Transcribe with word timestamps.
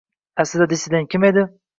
Aslida 0.43 0.67
“dissident” 0.71 1.11
kim 1.11 1.27
o‘zi? 1.29 1.45